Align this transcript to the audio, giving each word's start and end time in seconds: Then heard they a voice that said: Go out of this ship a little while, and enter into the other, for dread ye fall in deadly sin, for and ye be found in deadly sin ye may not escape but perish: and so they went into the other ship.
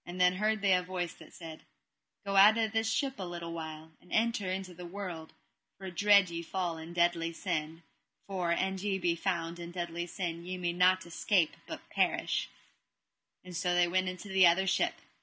Then 0.11 0.37
heard 0.37 0.63
they 0.63 0.73
a 0.73 0.81
voice 0.81 1.13
that 1.13 1.31
said: 1.31 1.61
Go 2.25 2.35
out 2.35 2.57
of 2.57 2.71
this 2.71 2.89
ship 2.89 3.19
a 3.19 3.23
little 3.27 3.53
while, 3.53 3.91
and 4.01 4.11
enter 4.11 4.49
into 4.49 4.73
the 4.73 4.83
other, 4.91 5.31
for 5.77 5.91
dread 5.91 6.31
ye 6.31 6.41
fall 6.41 6.79
in 6.79 6.91
deadly 6.91 7.31
sin, 7.33 7.83
for 8.25 8.51
and 8.51 8.81
ye 8.81 8.97
be 8.97 9.13
found 9.15 9.59
in 9.59 9.69
deadly 9.69 10.07
sin 10.07 10.43
ye 10.43 10.57
may 10.57 10.73
not 10.73 11.05
escape 11.05 11.55
but 11.67 11.87
perish: 11.91 12.49
and 13.43 13.55
so 13.55 13.75
they 13.75 13.87
went 13.87 14.09
into 14.09 14.27
the 14.29 14.47
other 14.47 14.65
ship. 14.65 14.95